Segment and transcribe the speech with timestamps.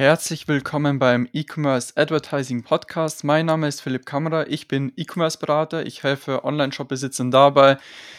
[0.00, 3.22] Herzlich willkommen beim E-Commerce Advertising Podcast.
[3.22, 4.48] Mein Name ist Philipp Kammerer.
[4.48, 5.84] Ich bin E-Commerce-Berater.
[5.84, 7.76] Ich helfe Online-Shop-Besitzern dabei,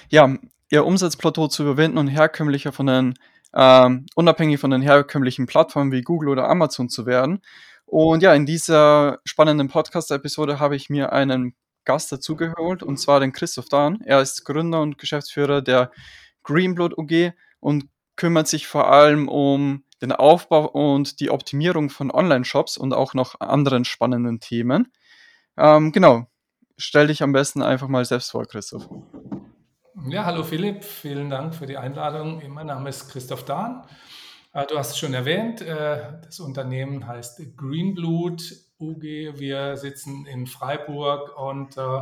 [0.10, 0.32] ja,
[0.70, 3.14] ihr Umsatzplateau zu überwinden und herkömmlicher von den,
[3.56, 7.42] ähm, unabhängig von den herkömmlichen Plattformen wie Google oder Amazon zu werden.
[7.88, 13.32] Und ja, in dieser spannenden Podcast-Episode habe ich mir einen Gast dazugeholt und zwar den
[13.32, 14.02] Christoph Dahn.
[14.06, 15.90] Er ist Gründer und Geschäftsführer der
[16.44, 17.86] Greenblood UG und
[18.18, 23.40] kümmert sich vor allem um den Aufbau und die Optimierung von Online-Shops und auch noch
[23.40, 24.92] anderen spannenden Themen.
[25.58, 26.28] Ähm, genau,
[26.78, 28.90] stell dich am besten einfach mal selbst vor, Christoph.
[30.08, 32.42] Ja, hallo Philipp, vielen Dank für die Einladung.
[32.50, 33.86] Mein Name ist Christoph Dahn.
[34.54, 38.42] Äh, du hast es schon erwähnt, äh, das Unternehmen heißt Greenblood
[38.80, 39.04] UG.
[39.04, 42.02] Wir sitzen in Freiburg und äh,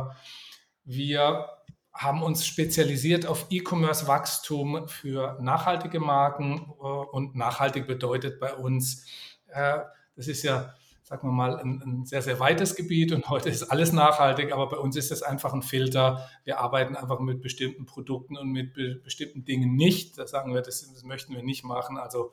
[0.84, 1.48] wir
[1.92, 9.06] haben uns spezialisiert auf E-Commerce-Wachstum für nachhaltige Marken äh, und nachhaltig bedeutet bei uns,
[9.48, 9.80] äh,
[10.16, 13.64] das ist ja, sagen wir mal, ein, ein, sehr, sehr weites Gebiet und heute ist
[13.64, 16.28] alles nachhaltig, aber bei uns ist es einfach ein Filter.
[16.44, 20.16] Wir arbeiten einfach mit bestimmten Produkten und mit be bestimmten Dingen nicht.
[20.16, 21.98] Da sagen wir, das, das, möchten wir nicht machen.
[21.98, 22.32] Also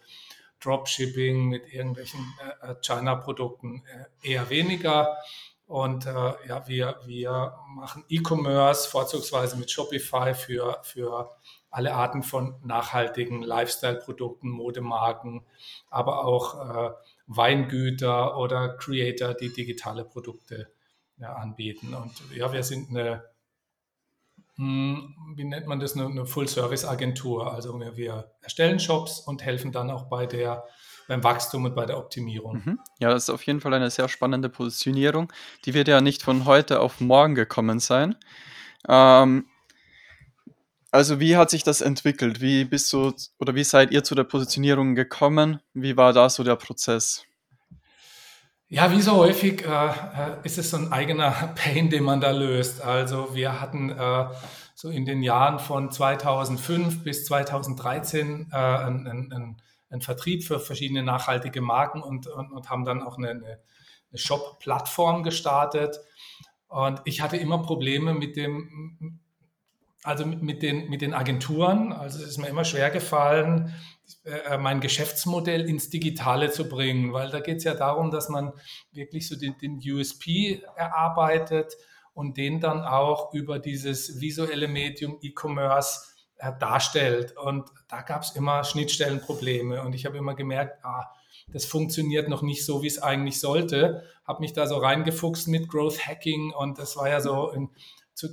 [0.60, 2.20] Dropshipping mit irgendwelchen
[2.62, 3.84] äh, China-Produkten
[4.22, 5.18] eher weniger.
[5.68, 11.36] Und äh, ja, wir, wir machen E-Commerce vorzugsweise mit Shopify für, für
[11.70, 15.46] alle Arten von nachhaltigen Lifestyle-Produkten, Modemarken,
[15.90, 16.92] aber auch äh,
[17.28, 20.72] Weingüter oder Creator, die digitale Produkte
[21.18, 21.94] ja, anbieten.
[21.94, 23.26] Und ja, wir sind eine,
[24.56, 27.54] hm, wie nennt man das, eine, eine Full-Service-Agentur.
[27.54, 30.64] Also wir, wir erstellen Shops und helfen dann auch bei der
[31.08, 32.62] beim Wachstum und bei der Optimierung.
[32.64, 32.80] Mhm.
[33.00, 35.32] Ja, das ist auf jeden Fall eine sehr spannende Positionierung.
[35.66, 38.16] Die wird ja nicht von heute auf morgen gekommen sein.
[38.88, 39.46] Ähm,
[40.92, 42.42] also wie hat sich das entwickelt?
[42.42, 45.60] Wie bist du oder wie seid ihr zu der Positionierung gekommen?
[45.74, 47.24] Wie war da so der Prozess?
[48.70, 49.92] Ja, wie so häufig äh, äh
[50.44, 52.82] ist es so ein eigener Pain, den man da löst.
[52.82, 54.26] Also wir hatten äh,
[54.76, 59.58] so in den Jahren von 2005 bis 2013 äh, ein, ein, ein
[59.90, 63.60] einen Vertrieb für verschiedene nachhaltige Marken und, und, und haben dann auch eine, eine,
[64.14, 66.00] Shop-Plattform gestartet.
[66.68, 69.20] Und ich hatte immer Probleme mit dem,
[70.04, 71.92] also mit den, mit den Agenturen.
[71.92, 73.76] Also es ist mir immer schwer gefallen,
[74.24, 78.54] äh, mein Geschäftsmodell ins Digitale zu bringen, weil da geht es ja darum, dass man
[78.92, 81.76] wirklich so den, den USP erarbeitet
[82.14, 86.17] und den dann auch über dieses visuelle Medium E-Commerce äh,
[86.60, 87.36] darstellt.
[87.38, 89.82] Und da gab es immer Schnittstellenprobleme.
[89.84, 91.12] Und ich habe immer gemerkt, ah,
[91.52, 94.04] das funktioniert noch nicht so, wie es eigentlich sollte.
[94.26, 97.70] Habe mich da so reingefuchst mit Growth Hacking und das war ja so in,
[98.14, 98.28] zu,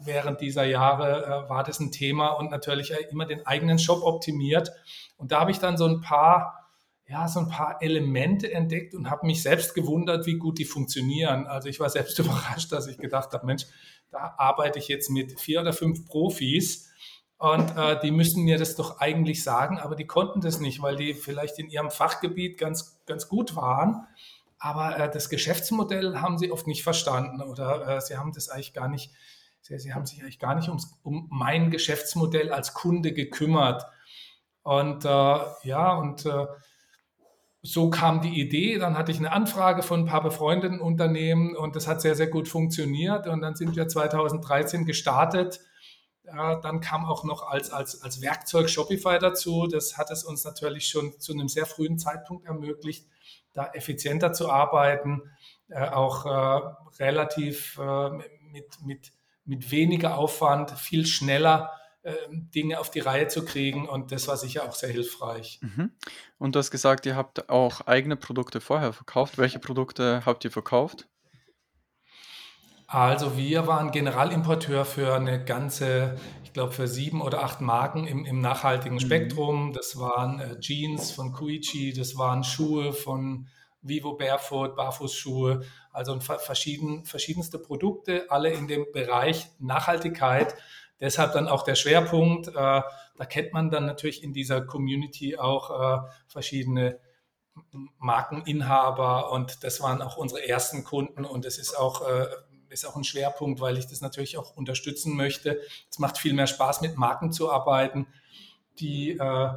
[0.00, 4.72] während dieser Jahre äh, war das ein Thema und natürlich immer den eigenen Shop optimiert.
[5.18, 6.58] Und da habe ich dann so ein paar
[7.08, 11.46] ja, so ein paar Elemente entdeckt und habe mich selbst gewundert, wie gut die funktionieren.
[11.46, 13.66] Also ich war selbst überrascht, dass ich gedacht habe, Mensch,
[14.10, 16.91] da arbeite ich jetzt mit vier oder fünf Profis
[17.42, 20.94] und äh, die müssen mir das doch eigentlich sagen, aber die konnten das nicht, weil
[20.94, 24.06] die vielleicht in ihrem Fachgebiet ganz, ganz gut waren.
[24.60, 28.74] Aber äh, das Geschäftsmodell haben sie oft nicht verstanden oder äh, sie haben das eigentlich
[28.74, 29.10] gar nicht,
[29.60, 33.86] sie, sie haben sich eigentlich gar nicht ums, um mein Geschäftsmodell als Kunde gekümmert.
[34.62, 36.46] Und äh, ja, und äh,
[37.60, 41.74] so kam die Idee, dann hatte ich eine Anfrage von ein paar befreundeten Unternehmen und
[41.74, 43.26] das hat sehr, sehr gut funktioniert.
[43.26, 45.58] Und dann sind wir 2013 gestartet
[46.24, 49.66] ja, dann kam auch noch als, als, als Werkzeug Shopify dazu.
[49.66, 53.06] Das hat es uns natürlich schon zu einem sehr frühen Zeitpunkt ermöglicht,
[53.52, 55.22] da effizienter zu arbeiten,
[55.68, 58.10] äh, auch äh, relativ äh,
[58.50, 59.12] mit, mit,
[59.44, 61.72] mit weniger Aufwand, viel schneller
[62.02, 63.88] äh, Dinge auf die Reihe zu kriegen.
[63.88, 65.58] Und das war sicher auch sehr hilfreich.
[65.62, 65.92] Mhm.
[66.38, 69.38] Und du hast gesagt, ihr habt auch eigene Produkte vorher verkauft.
[69.38, 71.08] Welche Produkte habt ihr verkauft?
[72.92, 78.26] Also wir waren Generalimporteur für eine ganze, ich glaube für sieben oder acht Marken im,
[78.26, 79.00] im nachhaltigen mhm.
[79.00, 79.72] Spektrum.
[79.72, 83.48] Das waren äh, Jeans von Kuichi, das waren Schuhe von
[83.80, 90.54] Vivo Barefoot, Barfußschuhe, also verschieden, verschiedenste Produkte, alle in dem Bereich Nachhaltigkeit.
[91.00, 92.48] Deshalb dann auch der Schwerpunkt.
[92.48, 97.00] Äh, da kennt man dann natürlich in dieser Community auch äh, verschiedene
[97.96, 102.26] Markeninhaber und das waren auch unsere ersten Kunden und es ist auch äh,
[102.72, 105.60] ist auch ein Schwerpunkt, weil ich das natürlich auch unterstützen möchte.
[105.90, 108.06] Es macht viel mehr Spaß, mit Marken zu arbeiten,
[108.78, 109.50] die, äh,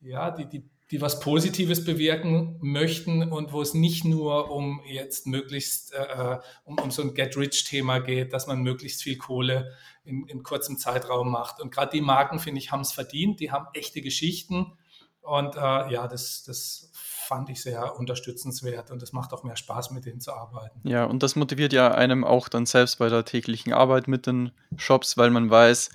[0.00, 5.26] ja, die, die, die was Positives bewirken möchten und wo es nicht nur um jetzt
[5.26, 9.74] möglichst äh, um, um so ein Get-Rich-Thema geht, dass man möglichst viel Kohle
[10.04, 11.60] in, in kurzem Zeitraum macht.
[11.60, 14.72] Und gerade die Marken, finde ich, haben es verdient, die haben echte Geschichten.
[15.20, 16.90] Und äh, ja, das, das
[17.28, 20.80] fand ich sehr unterstützenswert und es macht auch mehr Spaß, mit denen zu arbeiten.
[20.88, 24.50] Ja, und das motiviert ja einem auch dann selbst bei der täglichen Arbeit mit den
[24.76, 25.90] Shops, weil man weiß,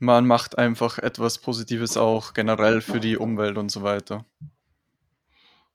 [0.00, 4.24] man macht einfach etwas Positives auch generell für die Umwelt und so weiter.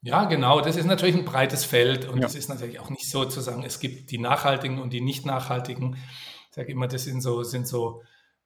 [0.02, 0.62] Ja, genau.
[0.62, 2.28] Das ist natürlich ein breites Feld und Ja.
[2.28, 5.26] es ist natürlich auch nicht so zu sagen, es gibt die nachhaltigen und die nicht
[5.26, 5.96] nachhaltigen.
[6.50, 8.04] Ich sage immer, das sind so, sind so,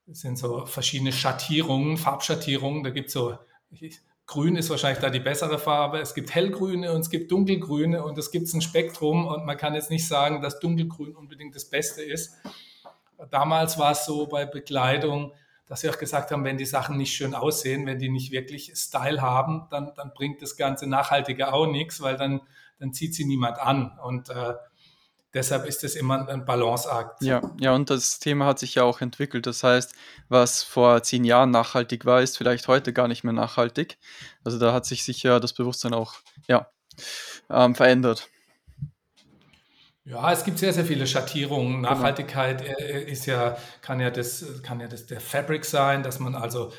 [0.08, 2.84] sind so verschiedene Schattierungen, Farbschattierungen.
[2.84, 3.38] Da gibt es so,
[3.72, 4.00] ich,
[4.32, 6.00] grün ist wahrscheinlich da die bessere Farbe.
[6.00, 9.76] Es gibt hellgrüne und es gibt dunkelgrüne und es gibt ein Spektrum und man kann
[9.76, 12.38] jetzt nicht sagen, dass dunkelgrün unbedingt das Beste ist.
[13.30, 15.34] Damals war es so bei Bekleidung,
[15.68, 18.72] dass wir auch gesagt haben, wenn die Sachen nicht schön aussehen, wenn die nicht wirklich
[18.74, 22.40] Style haben, dann, dann bringt das ganze Nachhaltige auch nichts, weil dann,
[22.80, 24.00] dann zieht sie niemand an.
[24.02, 24.54] Und äh,
[25.34, 27.22] deshalb ist das immer ein Balanceakt.
[27.22, 29.46] Ja, ja, und das Thema hat sich ja auch entwickelt.
[29.46, 29.94] Das heißt,
[30.30, 33.98] was vor zehn Jahren nachhaltig war, ist vielleicht heute gar nicht mehr nachhaltig.
[34.44, 36.16] Also da hat sich sicher das Bewusstsein auch,
[36.48, 36.68] ja,
[37.50, 38.31] ähm, verändert.
[40.12, 41.84] Ja, es gibt sehr, sehr viele Schattierungen.
[41.84, 41.94] Genau.
[41.94, 46.36] Nachhaltigkeit äh, ist ja, kann ja das, kann ja das der Fabric sein, dass man
[46.36, 46.74] also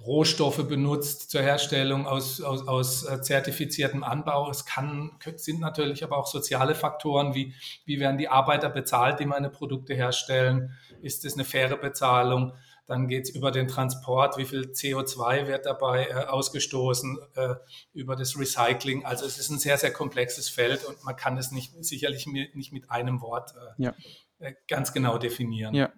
[0.00, 4.48] Rohstoffe benutzt zur Herstellung aus, aus, aus äh, zertifiziertem Anbau.
[4.50, 7.54] Es kann, sind natürlich aber auch soziale Faktoren, wie,
[7.86, 10.70] wie werden die Arbeiter bezahlt, die meine Produkte herstellen?
[11.02, 12.52] Ist es eine faire Bezahlung?
[12.86, 17.54] Dann geht es über den Transport, wie viel CO2 wird dabei äh, ausgestoßen, äh,
[17.92, 19.04] über das Recycling.
[19.04, 22.48] Also es ist ein sehr, sehr komplexes Feld und man kann es nicht sicherlich mi-
[22.54, 23.94] nicht mit einem Wort äh, Ja.
[24.38, 25.74] äh, ganz genau definieren.
[25.74, 25.92] Ja.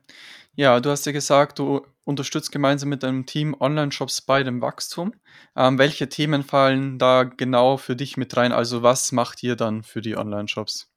[0.55, 5.14] Ja, du hast ja gesagt, du unterstützt gemeinsam mit deinem Team Online-Shops bei dem Wachstum.
[5.55, 8.50] Ähm, welche Themen fallen da genau für dich mit rein?
[8.50, 10.90] Also was macht ihr dann für die Online-Shops?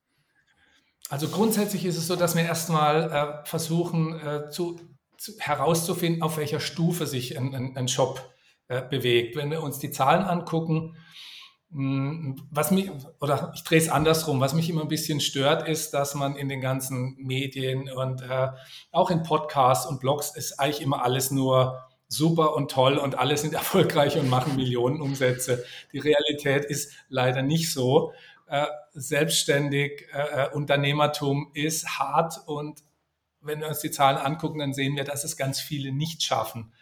[1.10, 3.12] Also grundsätzlich ist es so, dass wir erstmal
[3.44, 4.80] äh, versuchen äh, zu,
[5.22, 8.34] zu, herauszufinden, auf welcher Stufe sich ein, ein, ein Shop
[8.70, 9.36] äh, bewegt.
[9.36, 10.98] Wenn wir uns die Zahlen angucken,
[11.70, 12.90] mh, was mich,
[13.20, 16.50] oder ich drehe es andersrum, was mich immer ein bisschen stört, ist, dass man in
[16.50, 18.48] den ganzen Medien und äh,
[18.92, 23.38] auch in Podcasts und Blogs ist eigentlich immer alles nur super und toll und alle
[23.38, 25.64] sind erfolgreich und machen Millionen Umsätze.
[25.94, 28.12] Die Realität ist leider nicht so.
[28.48, 32.82] Äh, selbstständig äh, Unternehmertum ist hart und
[33.42, 36.74] wenn wir uns die Zahlen angucken, dann sehen wir, dass es ganz viele nicht schaffen.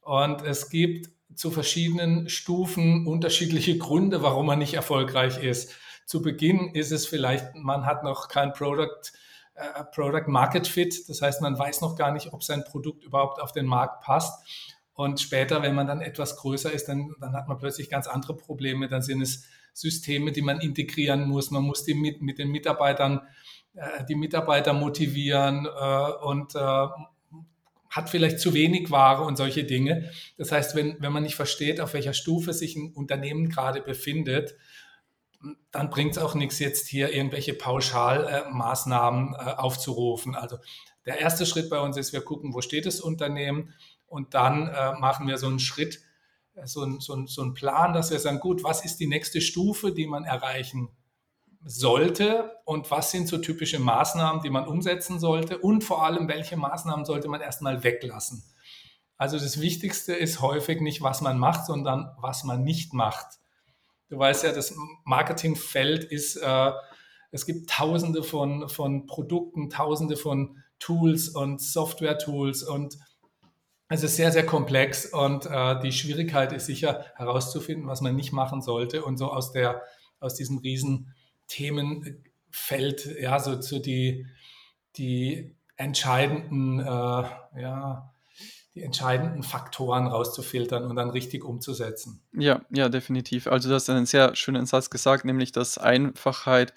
[0.00, 5.74] Und es gibt zu verschiedenen Stufen unterschiedliche Gründe, warum man nicht erfolgreich ist.
[6.06, 9.12] Zu Beginn ist es vielleicht, man hat noch kein Product,
[9.54, 11.08] äh, Product Market Fit.
[11.08, 14.32] Das heißt, man weiß noch gar nicht, ob sein Produkt überhaupt auf den Markt passt.
[14.94, 18.34] Und später, wenn man dann etwas größer ist, dann, dann hat man plötzlich ganz andere
[18.34, 18.88] Probleme.
[18.88, 21.50] Dann sind es Systeme, die man integrieren muss.
[21.50, 23.20] Man muss die mit, mit den Mitarbeitern,
[24.08, 26.86] die Mitarbeiter motivieren äh, und äh,
[27.90, 30.10] hat vielleicht zu wenig Ware und solche Dinge.
[30.36, 34.54] Das heißt, wenn, wenn man nicht versteht, auf welcher Stufe sich ein Unternehmen gerade befindet,
[35.70, 40.34] dann bringt es auch nichts, jetzt hier irgendwelche Pauschalmaßnahmen äh, aufzurufen.
[40.34, 40.58] Also
[41.04, 43.74] der erste Schritt bei uns ist, wir gucken, wo steht das Unternehmen
[44.06, 46.00] und dann äh, machen wir so einen Schritt,
[46.64, 50.06] so, so, so einen Plan, dass wir sagen, gut, was ist die nächste Stufe, die
[50.06, 50.88] man erreichen
[51.68, 56.56] sollte und was sind so typische Maßnahmen, die man umsetzen sollte und vor allem, welche
[56.56, 58.44] Maßnahmen sollte man erstmal weglassen.
[59.18, 63.26] Also das Wichtigste ist häufig nicht, was man macht, sondern was man nicht macht.
[64.08, 66.70] Du weißt ja, das Marketingfeld ist, äh,
[67.32, 72.96] es gibt tausende von, von Produkten, tausende von Tools und Software-Tools und
[73.88, 78.32] es ist sehr, sehr komplex und äh, die Schwierigkeit ist sicher herauszufinden, was man nicht
[78.32, 79.82] machen sollte und so aus, der,
[80.20, 81.12] aus diesem riesen
[81.48, 84.26] Themenfeld, ja, so zu die,
[84.96, 88.12] die entscheidenden, äh, ja,
[88.74, 92.20] die entscheidenden Faktoren rauszufiltern und dann richtig umzusetzen.
[92.32, 93.46] Ja, ja, definitiv.
[93.46, 96.74] Also du hast einen sehr schönen Satz gesagt, nämlich, dass Einfachheit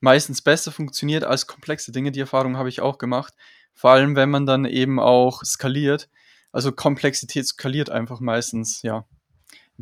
[0.00, 2.10] meistens besser funktioniert als komplexe Dinge.
[2.10, 3.34] Die Erfahrung habe ich auch gemacht.
[3.74, 6.08] Vor allem, wenn man dann eben auch skaliert.
[6.52, 9.06] Also Komplexität skaliert einfach meistens, ja,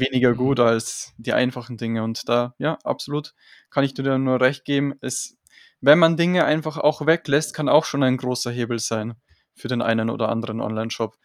[0.01, 0.65] weniger gut Mhm.
[0.65, 2.03] als die einfachen Dinge.
[2.03, 3.35] Und da, ja, absolut,
[3.71, 4.95] kann ich dir nur recht geben.
[5.01, 5.37] Es,
[5.81, 9.15] wenn man Dinge einfach auch weglässt, kann auch schon ein großer Hebel sein
[9.55, 11.17] für den einen oder anderen Online-Shop.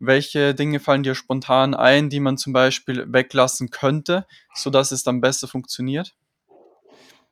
[0.00, 5.20] Welche Dinge fallen dir spontan ein, die man zum Beispiel weglassen könnte, sodass es dann
[5.20, 6.14] besser funktioniert?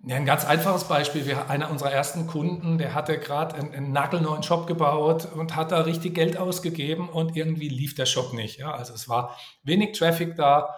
[0.00, 1.26] Ja, ein ganz einfaches Beispiel.
[1.26, 5.72] Wir, einer unserer ersten Kunden, der hatte gerade einen, einen nagelneuen Shop gebaut und hat
[5.72, 8.58] da richtig Geld ausgegeben und irgendwie lief der Shop nicht.
[8.58, 10.74] Ja, also es war wenig Traffic da,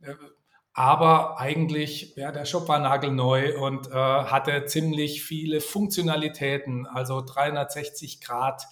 [0.00, 0.14] äh,
[0.72, 8.20] aber eigentlich, ja, der Shop war nagelneu und äh, hatte ziemlich viele Funktionalitäten, also 360
[8.22, 8.62] Grad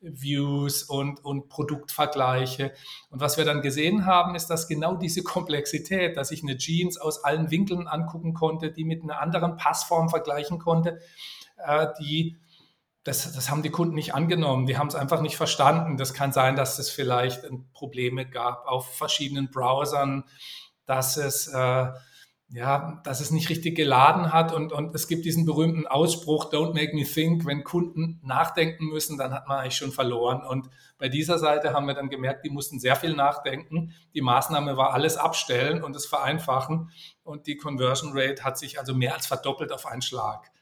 [0.00, 2.72] Views und, und Produktvergleiche.
[3.10, 6.98] Und was wir dann gesehen haben, ist, dass genau diese Komplexität, dass ich eine Jeans
[6.98, 11.00] aus allen Winkeln angucken konnte, die mit einer anderen Passform vergleichen konnte,
[11.64, 12.36] äh, die
[13.06, 15.96] das, das haben die Kunden nicht angenommen, die haben es einfach nicht verstanden.
[15.96, 20.24] Das kann sein, dass es vielleicht Probleme gab auf verschiedenen Browsern,
[20.86, 21.86] dass es äh,
[22.48, 26.74] ja, dass es nicht richtig geladen hat und, und es gibt diesen berühmten Ausspruch, don't
[26.74, 30.46] make me think, wenn Kunden nachdenken müssen, dann hat man eigentlich schon verloren.
[30.46, 33.94] Und bei dieser Seite haben wir dann gemerkt, die mussten sehr viel nachdenken.
[34.14, 36.90] Die Maßnahme war alles abstellen und es vereinfachen
[37.24, 40.52] und die Conversion Rate hat sich also mehr als verdoppelt auf einen Schlag.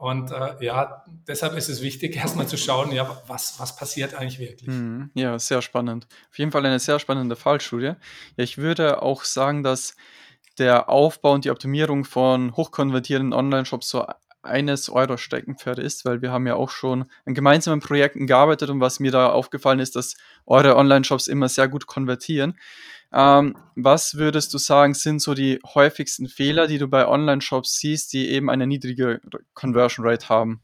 [0.00, 4.40] Und äh, ja, deshalb ist es wichtig, erstmal zu schauen, ja, was, was passiert eigentlich
[4.40, 4.68] wirklich.
[4.68, 5.10] Mhm.
[5.14, 6.08] Ja, sehr spannend.
[6.30, 7.84] Auf jeden Fall eine sehr spannende Fallstudie.
[7.84, 7.96] Ja,
[8.36, 9.94] ich würde auch sagen, dass
[10.60, 14.06] der Aufbau und die Optimierung von hochkonvertierenden Online-Shops so
[14.42, 18.80] eines eurer Steckenpferde ist, weil wir haben ja auch schon an gemeinsamen Projekten gearbeitet und
[18.80, 22.58] was mir da aufgefallen ist, dass eure Online-Shops immer sehr gut konvertieren.
[23.12, 28.12] Ähm, was würdest du sagen, sind so die häufigsten Fehler, die du bei Online-Shops siehst,
[28.12, 29.20] die eben eine niedrige
[29.54, 30.62] Conversion Rate haben?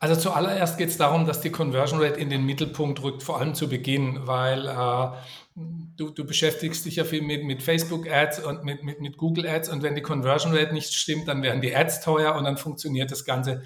[0.00, 3.54] Also zuallererst geht es darum, dass die Conversion Rate in den Mittelpunkt rückt, vor allem
[3.54, 5.08] zu Beginn, weil äh,
[5.96, 9.82] du, du, beschäftigst dich ja viel mit, mit Facebook-Ads und mit, mit, mit Google-Ads und
[9.82, 13.24] wenn die Conversion Rate nicht stimmt, dann werden die Ads teuer und dann funktioniert das
[13.24, 13.62] ganze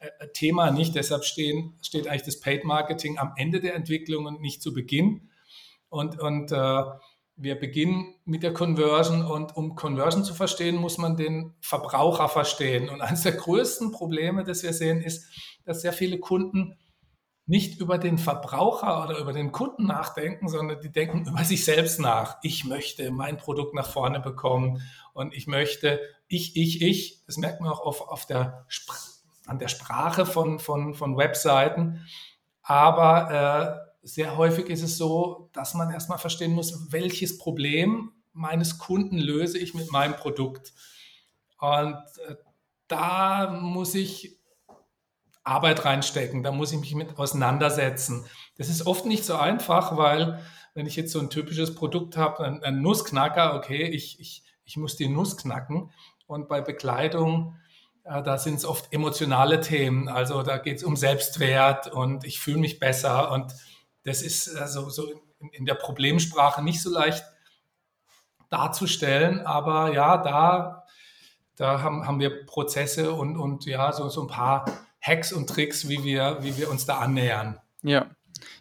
[0.00, 0.94] äh, Thema nicht.
[0.94, 5.30] Deshalb stehen, steht eigentlich das Paid-Marketing am Ende der Entwicklung und nicht zu Beginn.
[5.88, 6.82] Und, und äh,
[7.36, 12.90] wir beginnen mit der Conversion und um Conversion zu verstehen, muss man den Verbraucher verstehen.
[12.90, 15.26] Und eines der größten Probleme, das wir sehen, ist,
[15.64, 16.76] dass sehr viele Kunden
[17.50, 21.98] nicht über den Verbraucher oder über den Kunden nachdenken, sondern die denken über sich selbst
[21.98, 22.38] nach.
[22.42, 24.80] Ich möchte mein Produkt nach vorne bekommen
[25.14, 28.66] und ich möchte, ich, ich, ich, das merkt man auch auf, auf der,
[29.46, 32.06] an der Sprache von, von, von Webseiten.
[32.62, 38.78] Aber äh, sehr häufig ist es so, dass man erstmal verstehen muss, welches Problem meines
[38.78, 40.72] Kunden löse ich mit meinem Produkt.
[41.58, 41.96] Und
[42.28, 42.36] äh,
[42.86, 44.39] da muss ich
[45.50, 48.24] Arbeit reinstecken, da muss ich mich mit auseinandersetzen.
[48.56, 50.40] Das ist oft nicht so einfach, weil
[50.74, 54.76] wenn ich jetzt so ein typisches Produkt habe, ein, ein Nussknacker, okay, ich, ich, ich
[54.76, 55.90] muss die Nuss knacken.
[56.26, 57.56] Und bei Bekleidung,
[58.04, 60.08] äh, da sind es oft emotionale Themen.
[60.08, 63.32] Also da geht es um Selbstwert und ich fühle mich besser.
[63.32, 63.52] Und
[64.04, 67.24] das ist also so in, in der Problemsprache nicht so leicht
[68.48, 69.40] darzustellen.
[69.40, 70.84] Aber ja, da,
[71.56, 74.64] da haben, haben wir Prozesse und, und ja, so, so ein paar
[75.00, 77.60] Hacks und Tricks, wie wir, wie wir uns da annähern.
[77.82, 78.10] Ja.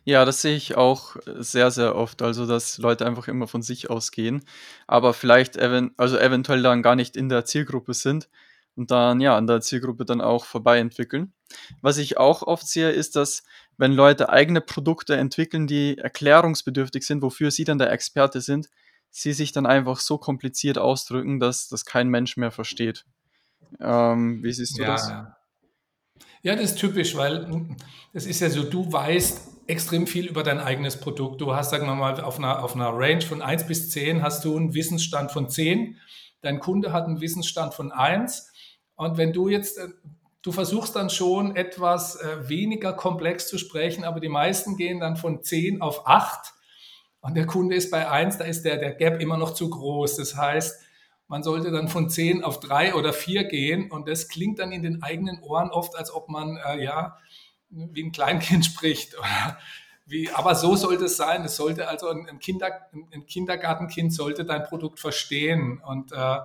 [0.03, 2.21] Ja, das sehe ich auch sehr, sehr oft.
[2.21, 4.43] Also, dass Leute einfach immer von sich ausgehen,
[4.87, 8.29] aber vielleicht even also eventuell dann gar nicht in der Zielgruppe sind
[8.75, 11.33] und dann ja an der Zielgruppe dann auch vorbei entwickeln.
[11.81, 13.43] Was ich auch oft sehe, ist, dass
[13.77, 18.69] wenn Leute eigene Produkte entwickeln, die erklärungsbedürftig sind, wofür sie dann der Experte sind,
[19.09, 23.05] sie sich dann einfach so kompliziert ausdrücken, dass das kein Mensch mehr versteht.
[23.79, 25.09] Ähm, wie siehst du ja, das?
[25.09, 25.38] Ja.
[26.41, 27.75] Ja, das ist typisch, weil hm,
[28.13, 31.41] das ist ja so, du weißt extrem viel über dein eigenes Produkt.
[31.41, 34.45] Du hast, sagen wir mal, auf einer, auf einer Range von 1 bis 10 hast
[34.45, 35.97] du einen Wissensstand von 10.
[36.41, 38.51] Dein Kunde hat einen Wissensstand von 1.
[38.95, 39.89] Und wenn du jetzt, äh,
[40.41, 45.17] du versuchst dann schon etwas äh, weniger komplex zu sprechen, aber die meisten gehen dann
[45.17, 46.53] von 10 auf 8.
[47.21, 50.15] Und der Kunde ist bei 1, da ist der, der Gap immer noch zu groß.
[50.15, 50.79] Das heißt,
[51.29, 54.81] man sollte dann von zehn auf drei oder vier gehen und das klingt dann in
[54.81, 57.17] den eigenen Ohren oft, als ob man äh, ja
[57.69, 59.15] wie ein Kleinkind spricht.
[60.07, 61.45] Wie, aber so sollte es sein.
[61.45, 62.71] Es sollte also ein, Kinder,
[63.13, 66.37] ein Kindergartenkind sollte dein Produkt verstehen und äh,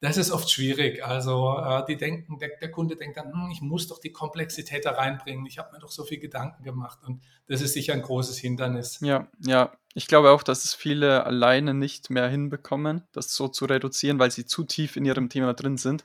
[0.00, 1.04] das ist oft schwierig.
[1.04, 4.84] Also äh, die denken, der, der, Kunde denkt dann, hm, ich muss doch die Komplexität
[4.84, 5.46] da reinbringen.
[5.46, 8.98] Ich habe mir doch so viel Gedanken gemacht und das ist sicher ein großes Hindernis.
[9.00, 9.72] Ja, ja.
[9.98, 14.30] Ich glaube auch, dass es viele alleine nicht mehr hinbekommen, das so zu reduzieren, weil
[14.30, 16.04] sie zu tief in ihrem Thema drin sind.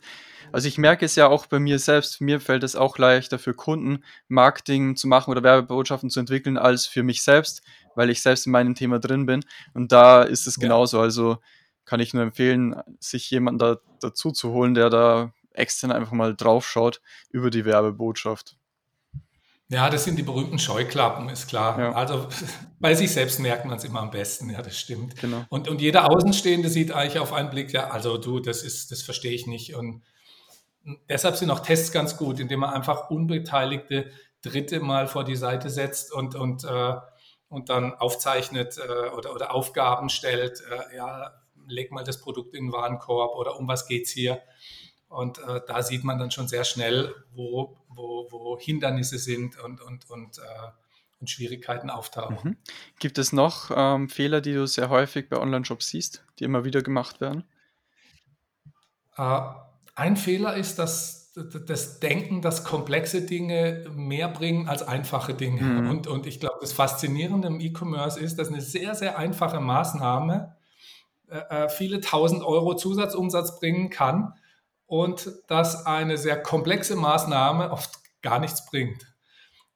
[0.51, 2.19] Also ich merke es ja auch bei mir selbst.
[2.19, 6.87] Mir fällt es auch leichter für Kunden Marketing zu machen oder Werbebotschaften zu entwickeln als
[6.87, 7.61] für mich selbst,
[7.93, 9.45] weil ich selbst in meinem Thema drin bin.
[9.75, 10.97] Und da ist es genauso.
[10.97, 11.03] Ja.
[11.03, 11.37] Also
[11.85, 16.35] kann ich nur empfehlen, sich jemanden da, dazu zu holen, der da extern einfach mal
[16.35, 18.57] drauf schaut über die Werbebotschaft.
[19.73, 21.79] Ja, das sind die berühmten Scheuklappen, ist klar.
[21.79, 21.91] Ja.
[21.93, 22.27] Also
[22.79, 25.19] bei sich selbst merkt man es immer am besten, ja, das stimmt.
[25.19, 25.43] Genau.
[25.49, 29.01] Und, und jeder Außenstehende sieht eigentlich auf einen Blick, ja, also du, das ist, das
[29.01, 29.75] verstehe ich nicht.
[29.75, 30.03] Und
[31.09, 34.11] deshalb sind auch Tests ganz gut, indem man einfach unbeteiligte
[34.43, 36.93] Dritte mal vor die Seite setzt und, und, äh,
[37.47, 40.61] und dann aufzeichnet äh, oder, oder Aufgaben stellt.
[40.61, 41.31] Äh, ja,
[41.67, 44.41] leg mal das Produkt in den Warenkorb oder um was geht es hier.
[45.13, 49.79] Und äh, da sieht man dann schon sehr schnell, wo, wo, wo Hindernisse sind und,
[49.79, 50.41] und, und, äh,
[51.19, 52.49] und Schwierigkeiten auftauchen.
[52.51, 52.57] Mhm.
[52.99, 56.81] Gibt es noch ähm, Fehler, die du sehr häufig bei Online-Shops siehst, die immer wieder
[56.81, 57.43] gemacht werden?
[59.15, 59.39] Äh,
[59.93, 65.61] ein Fehler ist, dass das Denken, dass komplexe Dinge mehr bringen als einfache Dinge.
[65.61, 65.89] Mhm.
[65.89, 70.55] Und, und ich glaube, das Faszinierende im E-Commerce ist, dass eine sehr, sehr einfache Maßnahme
[71.29, 74.33] äh, äh, viele tausend Euro Zusatzumsatz bringen kann
[74.85, 79.05] und dass eine sehr komplexe Maßnahme oft gar nichts bringt.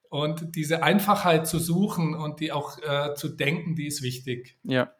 [0.09, 4.57] Und diese Einfachheit zu suchen und die auch äh, zu denken, die ist wichtig.
[4.63, 4.91] Ja.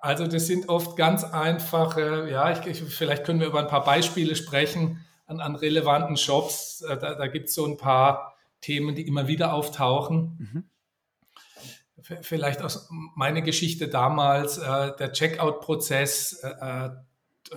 [0.00, 3.84] Also das sind oft ganz einfache, ja, ich, ich, vielleicht können wir über ein paar
[3.84, 6.82] Beispiele sprechen an, an relevanten Shops.
[6.82, 10.36] Äh, da, da gibt es so ein paar Themen, die immer wieder auftauchen.
[10.38, 10.64] Mhm.
[12.22, 16.90] Vielleicht aus meiner Geschichte damals, äh, der Checkout-Prozess, äh, äh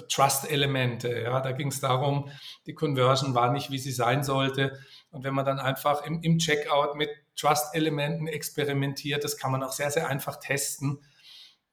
[0.09, 1.21] Trust-Elemente.
[1.21, 2.29] Ja, da ging es darum,
[2.65, 4.77] die Conversion war nicht, wie sie sein sollte.
[5.12, 9.71] Und wenn man dann einfach im, im Checkout mit Trust-Elementen experimentiert, das kann man auch
[9.71, 11.00] sehr, sehr einfach testen,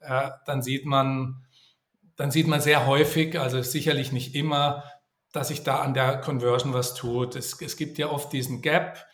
[0.00, 1.46] äh, dann sieht man,
[2.16, 4.84] dann sieht man sehr häufig, also sicherlich nicht immer,
[5.32, 7.36] dass sich da an der Conversion was tut.
[7.36, 9.06] Es, es gibt ja oft diesen Gap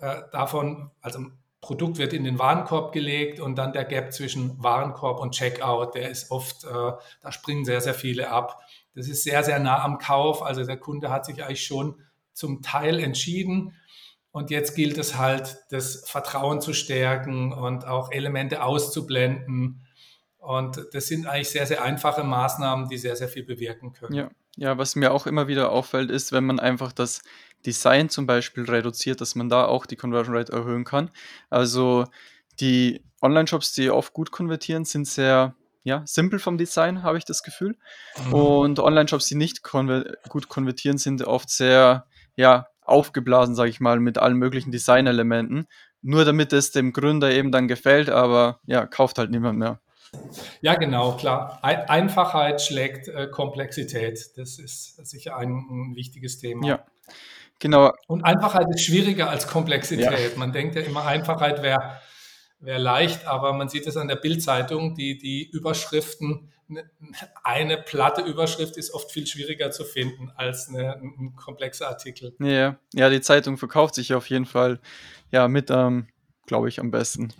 [0.00, 1.26] äh, davon, also
[1.62, 6.10] Produkt wird in den Warenkorb gelegt und dann der Gap zwischen Warenkorb und Checkout, der
[6.10, 6.92] ist oft, äh,
[7.22, 8.60] da springen sehr, sehr viele ab.
[8.96, 10.42] Das ist sehr, sehr nah am Kauf.
[10.42, 12.02] Also der Kunde hat sich eigentlich schon
[12.32, 13.76] zum Teil entschieden.
[14.32, 19.86] Und jetzt gilt es halt, das Vertrauen zu stärken und auch Elemente auszublenden.
[20.38, 24.16] Und das sind eigentlich sehr, sehr einfache Maßnahmen, die sehr, sehr viel bewirken können.
[24.16, 24.30] Ja.
[24.56, 27.22] Ja, was mir auch immer wieder auffällt, ist, wenn man einfach das
[27.66, 31.10] Design zum Beispiel reduziert, dass man da auch die Conversion Rate erhöhen kann.
[31.50, 32.06] Also
[32.60, 35.54] die Online-Shops, die oft gut konvertieren, sind sehr
[35.84, 37.76] ja, simpel vom Design, habe ich das Gefühl.
[38.26, 38.34] Mhm.
[38.34, 44.00] Und Online-Shops, die nicht konver gut konvertieren, sind oft sehr ja, aufgeblasen, sage ich mal,
[44.00, 45.66] mit allen möglichen Designelementen.
[46.02, 49.80] Nur damit es dem Gründer eben dann gefällt, aber ja, kauft halt niemand mehr.
[50.60, 51.58] Ja, genau, klar.
[51.62, 54.36] Ein Einfachheit schlägt äh, Komplexität.
[54.36, 56.66] Das ist sicher ein, ein, wichtiges Thema.
[56.66, 56.84] Ja,
[57.62, 57.92] genau.
[58.08, 60.32] Und Einfachheit ist schwieriger als Komplexität.
[60.32, 60.38] Ja.
[60.38, 62.00] Man denkt ja immer, Einfachheit wäre
[62.60, 66.88] wär leicht, aber man sieht es an der Bildzeitung, die, die Überschriften, ne,
[67.42, 72.34] eine platte Überschrift ist oft viel schwieriger zu finden als eine, ein komplexer Artikel.
[72.38, 74.80] Ja, ja, die Zeitung verkauft sich auf jeden Fall
[75.30, 76.08] ja mit, ähm,
[76.46, 77.32] glaube ich, am besten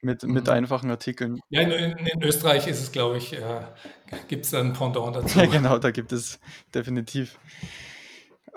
[0.00, 0.52] mit, mit mhm.
[0.52, 1.40] einfachen Artikeln.
[1.50, 3.62] Ja, in, in, Österreich ist es, glaube ich, äh,
[4.28, 5.38] gibt es ein Pendant dazu.
[5.40, 6.38] Ja, genau, da gibt es
[6.72, 7.38] definitiv.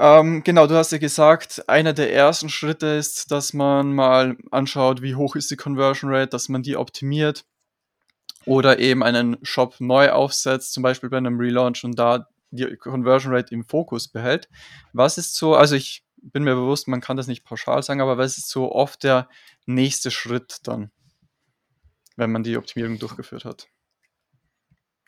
[0.02, 5.04] Ähm, genau, du hast ja gesagt, einer der ersten Schritte ist, dass man mal anschaut,
[5.04, 7.46] wie hoch ist die Conversion Rate, dass man die optimiert
[8.46, 13.32] oder eben einen Shop neu aufsetzt, zum Beispiel bei einem Relaunch und da die Conversion
[13.32, 14.50] Rate im Fokus behält.
[14.92, 18.18] Was ist so, also ich bin mir bewusst, man kann das nicht pauschal sagen, aber
[18.18, 19.30] was ist so oft der
[19.68, 20.92] nächste Schritt dann?
[22.22, 23.68] wenn man die Optimierung durchgeführt hat.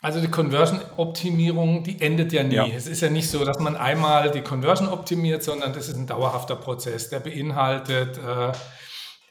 [0.03, 2.55] Also die Conversion-Optimierung, die endet ja nie.
[2.55, 2.67] Ja.
[2.67, 6.07] Es ist ja nicht so, dass man einmal die Conversion optimiert, sondern das ist ein
[6.07, 8.51] dauerhafter Prozess, der beinhaltet, äh,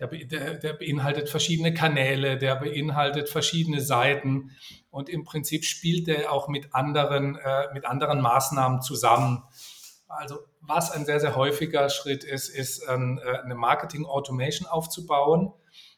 [0.01, 4.53] der, der, der, beinhaltet verschiedene Kanäle, der beinhaltet verschiedene Seiten
[4.89, 9.43] und im Prinzip spielt der auch mit anderen, äh, mit anderen Maßnahmen zusammen.
[10.09, 15.53] Also was ein sehr, sehr häufiger Schritt ist, ist äh, eine Marketing-Automation aufzubauen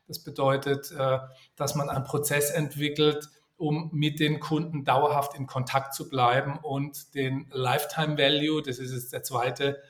[0.06, 1.18] das bedeutet, äh,
[1.56, 7.14] dass man einen Prozess entwickelt, um mit den Kunden dauerhaft in Kontakt zu bleiben und
[7.14, 9.82] den Lifetime Value, das ist jetzt der zweite,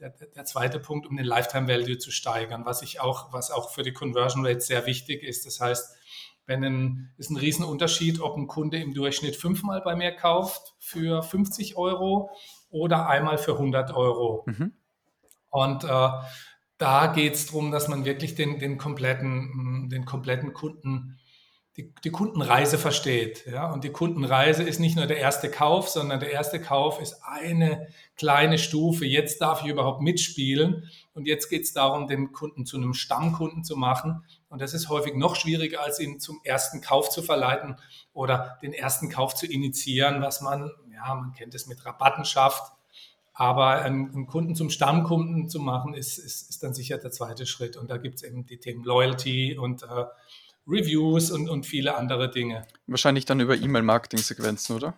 [0.00, 3.70] der, der zweite Punkt, um den Lifetime Value zu steigern, was ich auch, was auch
[3.70, 5.46] für die Conversion Rate sehr wichtig ist.
[5.46, 5.94] Das heißt,
[6.46, 11.22] wenn ein, ist ein Riesenunterschied, ob ein Kunde im Durchschnitt fünfmal bei mir kauft für
[11.22, 12.30] 50 Euro
[12.70, 14.44] oder einmal für 100 Euro.
[14.46, 14.72] Mhm.
[15.50, 16.08] Und äh,
[16.78, 21.20] da geht es darum, dass man wirklich den, den, kompletten, den kompletten Kunden,
[21.76, 23.46] die, die Kundenreise versteht.
[23.46, 23.70] Ja?
[23.72, 27.88] Und die Kundenreise ist nicht nur der erste Kauf, sondern der erste Kauf ist eine
[28.16, 29.06] kleine Stufe.
[29.06, 30.90] Jetzt darf ich überhaupt mitspielen.
[31.14, 34.24] Und jetzt geht es darum, den Kunden zu einem Stammkunden zu machen.
[34.48, 37.76] Und das ist häufig noch schwieriger, als ihn zum ersten Kauf zu verleiten
[38.12, 42.72] oder den ersten Kauf zu initiieren, was man, ja, man kennt es mit Rabatten schafft
[43.34, 47.76] aber einen, Kunden zum Stammkunden zu machen, ist, ist, ist dann sicher der zweite Schritt.
[47.76, 50.04] Und da gibt es eben die Themen Loyalty und äh,
[50.66, 52.66] Reviews und, und viele andere Dinge.
[52.86, 54.94] Wahrscheinlich dann über E-Mail-Marketing-Sequenzen, oder?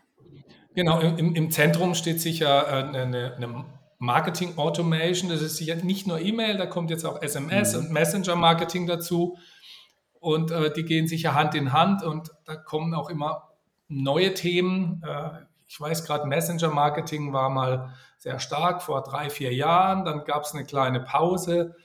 [0.75, 3.65] Genau, im, im Zentrum steht sicher äh, eine, eine
[3.99, 5.31] Marketing Automation.
[5.31, 7.81] Das ist sicher nicht nur E-Mail, da kommt jetzt auch SMS mhm.
[7.81, 9.39] und Messenger-Marketing dazu.
[10.21, 13.51] Und äh, die gehen sicher Hand in Hand und da kommen auch immer
[13.89, 15.03] neue Themen.
[15.07, 20.05] Äh, ich weiß gerade, Messenger-Marketing war mal sehr stark vor drei, vier Jahren.
[20.05, 21.77] Dann gab es eine kleine Pause.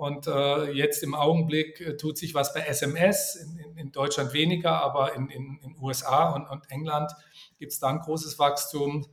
[0.00, 4.32] Und äh, jetzt im Augenblick äh, tut sich was bei SMS, in, in, in Deutschland
[4.32, 7.12] weniger, aber in den USA und, und England
[7.58, 9.04] gibt es da ein großes Wachstum.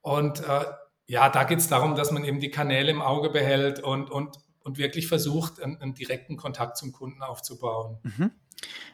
[0.00, 0.64] Und äh,
[1.06, 4.36] ja, da geht es darum, dass man eben die Kanäle im Auge behält und, und,
[4.64, 7.98] und wirklich versucht, einen, einen direkten Kontakt zum Kunden aufzubauen.
[8.02, 8.32] Mhm.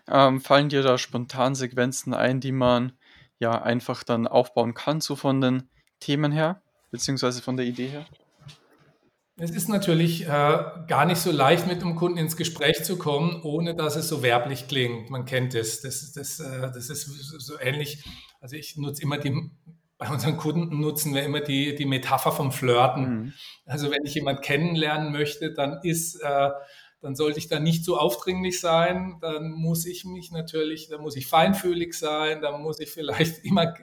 [0.08, 2.92] Ähm, fallen dir da spontan Sequenzen ein, die man
[3.38, 8.04] ja einfach dann aufbauen kann, so von den Themen her, beziehungsweise von der Idee her?
[9.38, 13.42] Es ist natürlich äh, gar nicht so leicht, mit einem Kunden ins Gespräch zu kommen,
[13.42, 15.10] ohne dass es so werblich klingt.
[15.10, 15.82] Man kennt es.
[15.82, 18.02] Das, das, äh, das ist so ähnlich.
[18.40, 19.50] Also ich nutze immer die,
[19.98, 23.02] bei unseren Kunden nutzen wir immer die, die Metapher vom Flirten.
[23.02, 23.32] Mhm.
[23.66, 26.50] Also wenn ich jemanden kennenlernen möchte, dann ist, äh,
[27.02, 29.18] dann sollte ich da nicht so aufdringlich sein.
[29.20, 33.74] Dann muss ich mich natürlich, dann muss ich feinfühlig sein, dann muss ich vielleicht immer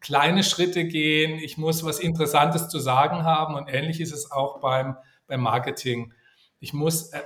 [0.00, 4.60] kleine Schritte gehen, ich muss was Interessantes zu sagen haben und ähnlich ist es auch
[4.60, 6.12] beim, beim Marketing.
[6.60, 7.22] Ich muss, äh,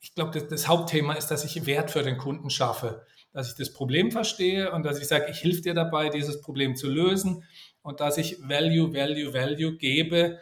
[0.00, 3.56] ich glaube, das, das Hauptthema ist, dass ich Wert für den Kunden schaffe, dass ich
[3.56, 7.44] das Problem verstehe und dass ich sage, ich helfe dir dabei, dieses Problem zu lösen
[7.82, 10.38] und dass ich Value, Value, Value gebe,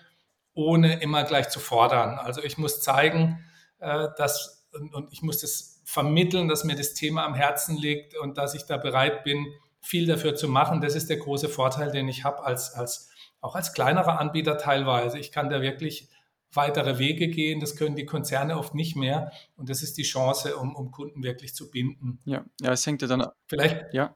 [0.55, 2.19] ohne immer gleich zu fordern.
[2.19, 3.45] Also ich muss zeigen,
[3.79, 8.39] äh, dass und ich muss das vermitteln, dass mir das Thema am Herzen liegt und
[8.39, 9.47] dass ich da bereit bin,
[9.85, 10.81] viel dafür zu machen.
[10.81, 15.19] Das ist der große Vorteil, den ich habe als, als, auch als kleinerer Anbieter teilweise.
[15.19, 16.09] Ich kann da wirklich
[16.53, 17.61] weitere Wege gehen.
[17.61, 19.33] Das können die Konzerne oft nicht mehr.
[19.57, 22.21] Und das ist die Chance, um, um Kunden wirklich zu binden.
[22.25, 23.27] Ja, ja, es hängt ja dann.
[23.47, 24.15] Vielleicht, ja,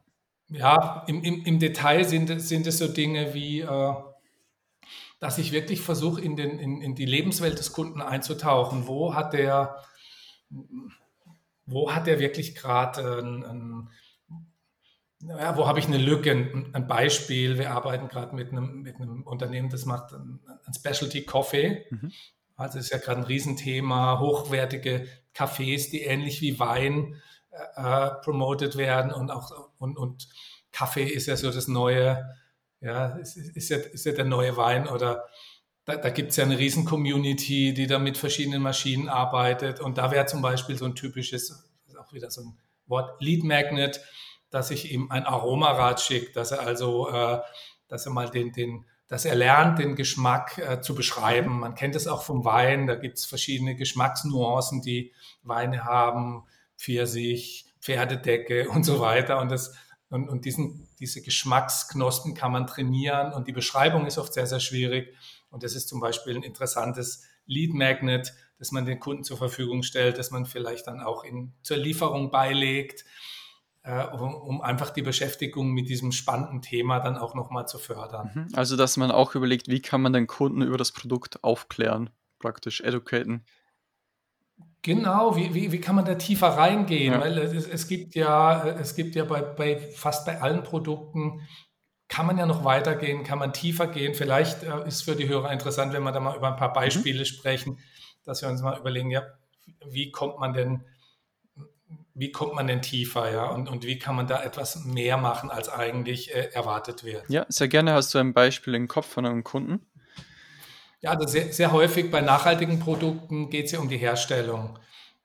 [0.49, 3.95] ja im, im, im Detail sind, sind es so Dinge wie, äh,
[5.21, 8.87] dass ich wirklich versuche, in, in, in die Lebenswelt des Kunden einzutauchen.
[8.87, 9.83] Wo hat der,
[11.67, 13.91] wo hat der wirklich gerade ein, ein
[15.21, 16.31] ja, wo habe ich eine Lücke?
[16.31, 20.75] Ein, ein Beispiel, wir arbeiten gerade mit einem, mit einem Unternehmen, das macht ein, ein
[20.75, 21.87] Specialty Coffee.
[21.91, 22.13] Mhm.
[22.57, 28.77] Also ist ja gerade ein Riesenthema, hochwertige Kaffees, die ähnlich wie Wein äh, äh, promoted
[28.77, 30.29] werden und auch und, und
[30.73, 32.37] Kaffee ist ja so das neue,
[32.81, 35.29] ja, ist, ist, ja, ist ja der neue Wein oder
[35.85, 39.97] da, da gibt es ja eine riesen Community, die da mit verschiedenen Maschinen arbeitet und
[39.97, 44.01] da wäre zum Beispiel so ein typisches, auch wieder so ein Wort, Lead Magnet,
[44.51, 47.41] dass ich ihm ein Aromarad schicke, dass er also, äh,
[47.89, 51.61] dass er mal den, den, dass er lernt, den Geschmack äh, zu beschreiben.
[51.61, 56.45] Man kennt es auch vom Wein, da gibt es verschiedene Geschmacksnuancen, die Weine haben,
[56.77, 59.41] Pfirsich, Pferdedecke und so weiter.
[59.41, 59.75] Und, das,
[60.11, 64.61] und, und diesen, diese Geschmacksknospen kann man trainieren und die Beschreibung ist oft sehr, sehr
[64.61, 65.15] schwierig.
[65.51, 69.83] Und das ist zum Beispiel ein interessantes Lead Magnet, das man den Kunden zur Verfügung
[69.83, 73.05] stellt, das man vielleicht dann auch in, zur Lieferung beilegt
[73.89, 78.31] um, um, einfach die Beschäftigung mit diesem spannenden Thema dann auch nochmal zu fördern.
[78.35, 78.49] Mhm.
[78.55, 82.81] Also, dass man auch überlegt, wie kann man den Kunden über das Produkt aufklären, praktisch
[82.81, 83.45] educaten.
[84.83, 87.15] Genau, wie, wie, wie kann man da tiefer reingehen?
[87.15, 87.21] Ja.
[87.21, 91.41] Weil es, es, gibt ja, es gibt ja bei, bei fast bei allen Produkten
[92.09, 94.15] kann man ja noch weitergehen, kann man tiefer gehen.
[94.15, 96.75] Vielleicht äh, ist für die Hörer interessant, wenn wir da mal über ein paar mhm.
[96.75, 97.27] Beispiele mhm.
[97.27, 97.79] sprechen,
[98.25, 99.23] dass wir uns mal überlegen, ja,
[99.87, 100.85] wie kommt man denn
[102.19, 105.51] wie kommt man denn tiefer, ja, und, und wie kann man da etwas mehr machen,
[105.51, 107.25] als eigentlich äh, erwartet wird.
[107.29, 109.87] Ja, sehr gerne hast du ein Beispiel im Kopf von einem Kunden.
[111.01, 114.79] Ja, also sehr, sehr häufig bei nachhaltigen Produkten geht es ja um die Herstellung.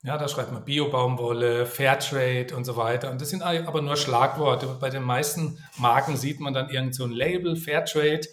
[0.04, 3.10] Ja, da schreibt man Bio-Baumwolle, Fairtrade und so weiter.
[3.10, 4.78] Und das sind aber nur Schlagworte.
[4.80, 8.28] Bei den meisten Marken sieht man dann irgend so ein Label, Fairtrade.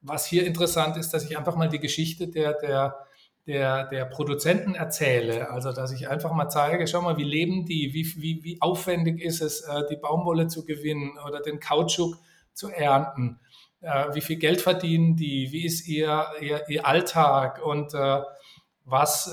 [0.00, 3.04] Was hier interessant ist, dass ich einfach mal die Geschichte der, der
[3.50, 5.50] der, der Produzenten erzähle.
[5.50, 9.20] Also, dass ich einfach mal zeige, schau mal, wie leben die, wie, wie, wie aufwendig
[9.20, 12.16] ist es, äh, die Baumwolle zu gewinnen oder den Kautschuk
[12.52, 13.40] zu ernten.
[13.80, 15.50] Äh, wie viel Geld verdienen die?
[15.50, 17.60] Wie ist ihr, ihr, ihr Alltag?
[17.64, 18.20] Und äh,
[18.84, 19.30] was,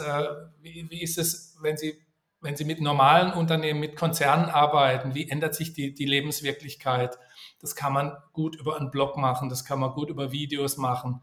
[0.62, 1.98] wie, wie ist es, wenn sie,
[2.42, 5.16] wenn sie mit normalen Unternehmen, mit Konzernen arbeiten?
[5.16, 7.18] Wie ändert sich die, die Lebenswirklichkeit?
[7.60, 11.22] Das kann man gut über einen Blog machen, das kann man gut über Videos machen.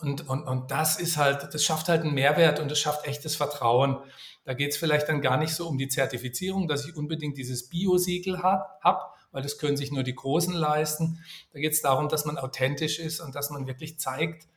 [0.00, 3.36] Und, und, und das ist halt, das schafft halt einen Mehrwert und das schafft echtes
[3.36, 3.98] Vertrauen.
[4.44, 7.68] Da geht es vielleicht dann gar nicht so um die Zertifizierung, dass ich unbedingt dieses
[7.68, 11.22] Bio-Siegel habe, weil das können sich nur die Großen leisten.
[11.52, 14.48] Da geht es darum, dass man authentisch ist und dass man wirklich zeigt,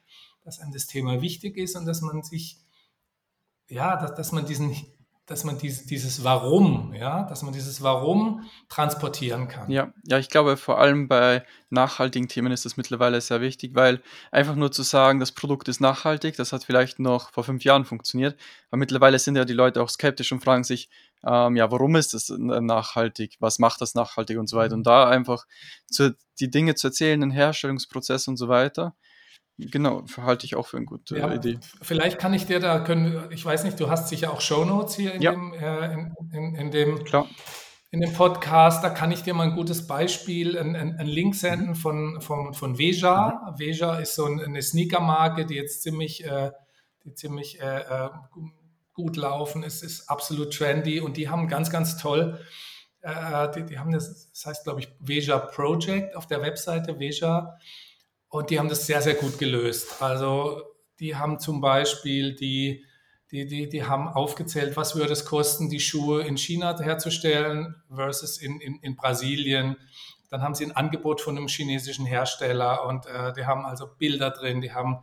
[0.43, 2.58] dass einem das Thema wichtig ist und dass man sich,
[3.67, 4.75] ja, dass, dass man diesen,
[5.32, 9.72] dass man dieses, dieses Warum, ja, dass man dieses Warum transportieren kann.
[9.72, 14.02] Ja, ja, ich glaube, vor allem bei nachhaltigen Themen ist das mittlerweile sehr wichtig, weil
[14.32, 17.86] einfach nur zu sagen, das Produkt ist nachhaltig, das hat vielleicht noch vor fünf Jahren
[17.86, 18.38] funktioniert,
[18.70, 20.89] aber mittlerweile sind ja die Leute auch skeptisch und fragen sich,
[21.24, 23.38] ähm, ja, warum ist das nachhaltig?
[23.39, 24.76] Was macht das nachhaltig und so weiter?
[24.76, 25.46] Und da einfach
[25.89, 28.96] zu, die Dinge zu erzählen, den Herstellungsprozess und so weiter,
[29.58, 31.60] Genau, halte ich auch für eine gute ja, Idee.
[31.82, 35.14] Vielleicht kann ich dir da, können, ich weiß nicht, du hast sicher auch Shownotes hier
[35.14, 35.32] in, ja.
[35.32, 37.28] dem, äh, in, in, in, dem, Klar.
[37.92, 38.84] in dem Podcast.
[38.84, 42.80] Da kann ich dir mal ein gutes Beispiel, einen ein Link senden von, von, von
[42.80, 43.52] Veja.
[43.52, 43.60] Mhm.
[43.60, 46.52] Veja ist so eine Sneaker-Marke, die jetzt ziemlich, äh,
[47.06, 48.10] die ziemlich äh, äh,
[48.94, 49.64] gut laufen.
[49.64, 52.40] Es ist absolut trendy und die haben ganz, ganz toll.
[53.02, 57.58] Äh, die, die haben das, das heißt, glaube ich, Veja Project auf der Webseite Veja
[58.32, 60.02] und die haben das sehr, sehr gut gelöst.
[60.02, 60.62] Also
[61.00, 62.86] die haben zum Beispiel die,
[63.30, 68.38] die, die, die haben aufgezählt, was würde es kosten, die Schuhe in China herzustellen versus
[68.38, 69.76] in, in, in Brasilien.
[70.30, 74.32] Dann haben sie ein Angebot von einem chinesischen Hersteller und äh, die haben also Bilder
[74.32, 75.00] drin, die haben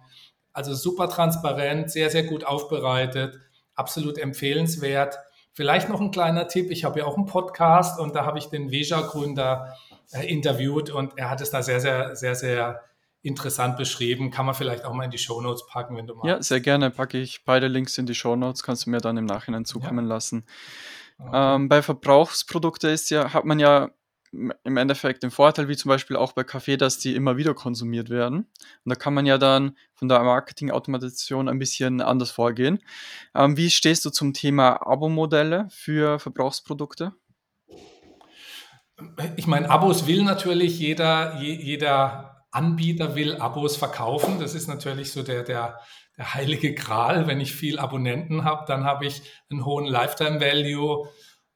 [0.55, 3.39] also super transparent, sehr, sehr gut aufbereitet,
[3.75, 5.19] absolut empfehlenswert.
[5.53, 8.47] Vielleicht noch ein kleiner Tipp, ich habe ja auch einen Podcast und da habe ich
[8.47, 9.77] den Veja-Gründer
[10.13, 12.88] äh, interviewt und er hat es da sehr, sehr, sehr, sehr
[13.23, 14.31] interessant beschrieben.
[14.31, 16.27] Kann man vielleicht auch mal in die Shownotes packen, wenn du magst.
[16.27, 19.27] Ja, sehr gerne packe ich beide Links in die Shownotes, kannst du mir dann im
[19.27, 20.15] Nachhinein zukommen ja.
[20.15, 20.45] lassen.
[21.19, 21.31] Okay.
[21.57, 23.91] Ähm, bei Verbrauchsprodukten ist ja, hat man ja
[24.31, 28.11] im Endeffekt den Vorteil, wie zum Beispiel auch bei Kaffee, dass die immer wieder konsumiert
[28.11, 28.41] werden.
[28.85, 32.79] Und da kann man ja dann von der Marketing-Automation ein bisschen anders vorgehen.
[33.35, 37.15] Ähm, wie stehst du zum Thema Abo-Modelle für Verbrauchsprodukte?
[39.37, 44.39] Ich meine, Abos will natürlich jeder, jeder Anbieter will Abos verkaufen.
[44.41, 45.79] Das ist natürlich so der, der,
[46.17, 47.27] der heilige Gral.
[47.27, 51.09] Wenn ich viel Abonnenten habe, dann habe ich einen hohen Lifetime Value.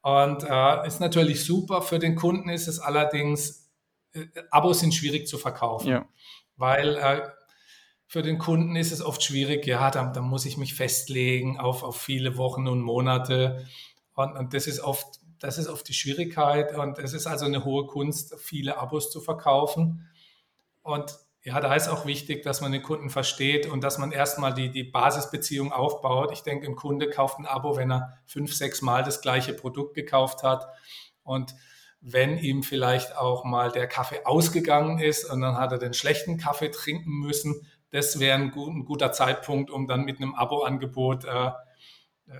[0.02, 1.82] Und äh, ist natürlich super.
[1.82, 3.70] Für den Kunden ist es allerdings,
[4.12, 5.88] äh, Abos sind schwierig zu verkaufen.
[5.88, 6.08] Ja.
[6.56, 7.22] Weil äh,
[8.06, 11.82] für den Kunden ist es oft schwierig, ja, da, da muss ich mich festlegen auf,
[11.82, 13.64] auf viele Wochen und Monate.
[14.12, 16.74] Und, und das ist oft, das ist oft die Schwierigkeit.
[16.76, 20.08] Und es ist also eine hohe Kunst, viele Abos zu verkaufen.
[20.82, 24.54] Und ja, da ist auch wichtig, dass man den Kunden versteht und dass man erstmal
[24.54, 26.30] die, die Basisbeziehung aufbaut.
[26.32, 29.94] Ich denke, ein Kunde kauft ein Abo, wenn er fünf, sechs Mal das gleiche Produkt
[29.94, 30.66] gekauft hat.
[31.24, 31.54] Und
[32.00, 36.36] wenn ihm vielleicht auch mal der Kaffee ausgegangen ist und dann hat er den schlechten
[36.36, 41.24] Kaffee trinken müssen, das wäre ein, gut, ein guter Zeitpunkt, um dann mit einem Abo-Angebot
[41.24, 41.46] äh,
[42.28, 42.32] äh,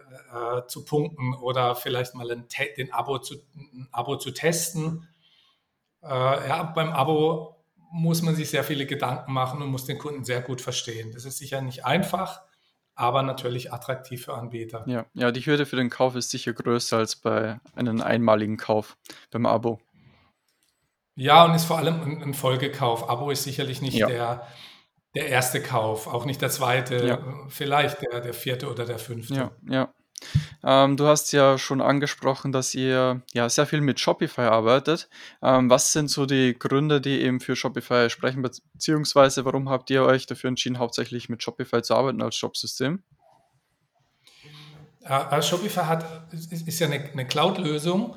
[0.59, 5.09] äh zu punkten oder vielleicht mal ein, den Abo zu, ein Abo zu testen.
[6.03, 7.62] Äh, ja, beim Abo
[7.93, 11.13] muss man sich sehr viele Gedanken machen und muss den Kunden sehr gut verstehen.
[11.13, 12.41] Das ist sicher nicht einfach,
[12.95, 14.85] aber natürlich attraktiv für Anbieter.
[14.87, 18.97] Ja, ja die Hürde für den Kauf ist sicher größer als bei einem einmaligen Kauf
[19.31, 19.79] beim Abo.
[21.15, 23.11] Ja, und ist vor allem ein, Folgekauf.
[23.11, 24.07] Abo ist sicherlich nicht ja.
[24.07, 24.47] der,
[25.15, 27.19] der erste Kauf, auch nicht der zweite, ja.
[27.49, 29.35] vielleicht der, der vierte oder der fünfte.
[29.35, 29.95] Ja, ja.
[30.65, 35.09] Ähm, du hast ja schon angesprochen, dass ihr ja sehr viel mit Shopify arbeitet.
[35.43, 40.05] Ähm, was sind so die Gründe, die eben für Shopify sprechen, beziehungsweise warum habt ihr
[40.05, 43.03] euch dafür entschieden, hauptsächlich mit Shopify zu arbeiten als Shopsystem?
[45.05, 48.17] Äh, Shopify hat, ist, ist ja eine, eine Cloud-Lösung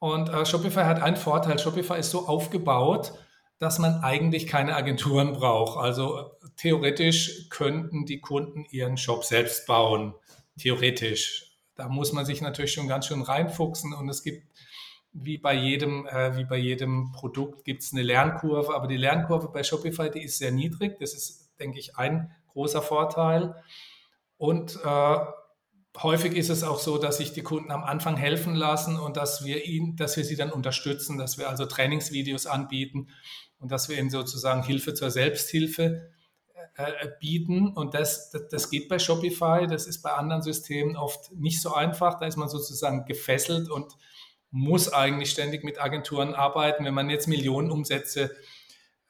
[0.00, 1.58] und äh, Shopify hat einen Vorteil.
[1.58, 3.12] Shopify ist so aufgebaut,
[3.60, 5.78] dass man eigentlich keine Agenturen braucht.
[5.78, 10.14] Also theoretisch könnten die Kunden ihren Shop selbst bauen
[10.58, 11.52] theoretisch.
[11.74, 14.46] Da muss man sich natürlich schon ganz schön reinfuchsen und es gibt
[15.12, 19.48] wie bei jedem, äh, wie bei jedem Produkt gibt es eine Lernkurve, aber die Lernkurve
[19.48, 20.98] bei Shopify, die ist sehr niedrig.
[20.98, 23.54] Das ist, denke ich, ein großer Vorteil.
[24.36, 25.16] Und äh,
[26.02, 29.44] häufig ist es auch so, dass sich die Kunden am Anfang helfen lassen und dass
[29.44, 33.08] wir ihn, dass wir sie dann unterstützen, dass wir also Trainingsvideos anbieten
[33.58, 36.10] und dass wir ihnen sozusagen Hilfe zur Selbsthilfe
[36.76, 37.68] äh, bieten.
[37.68, 41.74] Und das, das, das, geht bei Shopify, das ist bei anderen Systemen oft nicht so
[41.74, 42.18] einfach.
[42.18, 43.96] Da ist man sozusagen gefesselt und
[44.50, 46.84] muss eigentlich ständig mit Agenturen arbeiten.
[46.84, 48.30] Wenn man jetzt Millionenumsätze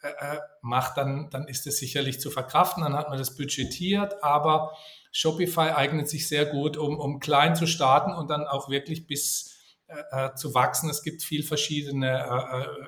[0.02, 4.22] äh, äh, macht, dann, dann ist es sicherlich zu verkraften, dann hat man das budgetiert,
[4.22, 4.76] aber
[5.10, 9.56] Shopify eignet sich sehr gut, um, um klein zu starten und dann auch wirklich bis
[9.86, 10.90] äh, äh zu wachsen.
[10.90, 12.86] Es gibt viel verschiedene, äh,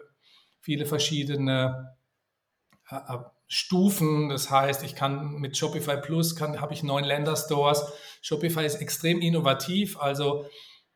[0.60, 1.96] viele verschiedene
[3.48, 4.28] Stufen.
[4.28, 7.82] Das heißt, ich kann mit Shopify Plus kann, habe ich neun Länderstores.
[8.20, 9.98] Shopify ist extrem innovativ.
[9.98, 10.46] Also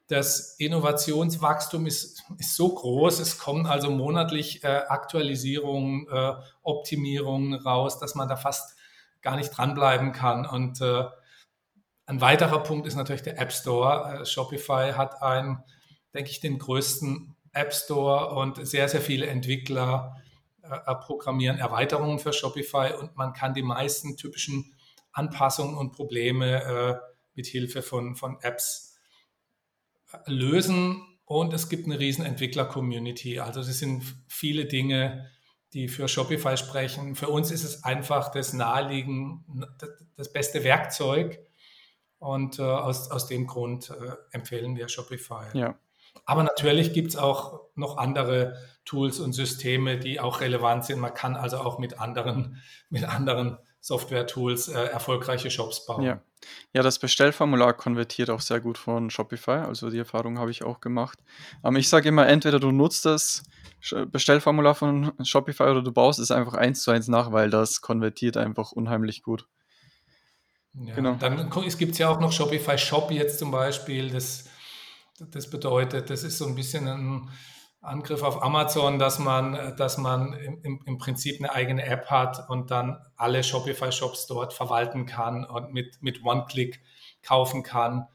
[0.08, 3.20] das Innovationswachstum ist, ist so groß.
[3.20, 8.76] Es kommen also monatlich äh, Aktualisierungen, äh, Optimierungen raus, dass man da fast
[9.22, 10.44] gar nicht dranbleiben kann.
[10.44, 11.04] Und äh,
[12.04, 14.20] ein weiterer Punkt ist natürlich der App Store.
[14.20, 15.62] Äh, Shopify hat einen,
[16.12, 20.21] denke ich, den größten App Store und sehr, sehr viele Entwickler
[20.62, 24.74] äh, programmieren Erweiterungen für Shopify und man kann die meisten typischen
[25.12, 26.96] Anpassungen und Probleme äh,
[27.34, 28.98] mit Hilfe von, von Apps
[30.26, 31.02] lösen.
[31.24, 33.40] Und es gibt eine riesen Entwickler-Community.
[33.40, 35.30] Also es sind viele Dinge,
[35.72, 37.14] die für Shopify sprechen.
[37.14, 39.44] Für uns ist es einfach das naheliegen,
[40.16, 41.38] das beste Werkzeug.
[42.18, 45.46] Und äh, aus, aus dem Grund äh, empfehlen wir Shopify.
[45.54, 45.78] Ja.
[46.24, 51.00] Aber natürlich gibt es auch noch andere Tools und Systeme, die auch relevant sind.
[51.00, 56.04] Man kann also auch mit anderen, mit anderen Software-Tools äh, erfolgreiche Shops bauen.
[56.04, 56.20] Ja.
[56.72, 59.62] ja, das Bestellformular konvertiert auch sehr gut von Shopify.
[59.66, 61.18] Also die Erfahrung habe ich auch gemacht.
[61.62, 63.42] Aber ich sage immer, entweder du nutzt das
[64.12, 68.36] Bestellformular von Shopify oder du baust es einfach eins zu eins nach, weil das konvertiert
[68.36, 69.48] einfach unheimlich gut.
[70.74, 71.14] Ja, genau.
[71.14, 74.10] Dann gibt es ja auch noch Shopify Shop jetzt zum Beispiel.
[74.10, 74.48] Das,
[75.30, 77.30] das bedeutet, das ist so ein bisschen ein
[77.80, 82.70] Angriff auf Amazon, dass man, dass man im, im Prinzip eine eigene App hat und
[82.70, 86.80] dann alle Shopify-Shops dort verwalten kann und mit, mit One-Click
[87.22, 88.06] kaufen kann.